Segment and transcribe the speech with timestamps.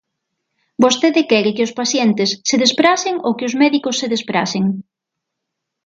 [0.83, 4.63] ¿Vostede quere que os pacientes se despracen ou que os médicos se despracen?